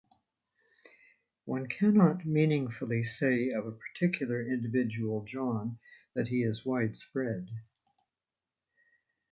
[1.45, 5.77] One cannot meaningfully say of a particular individual John
[6.15, 7.47] that he is widespread.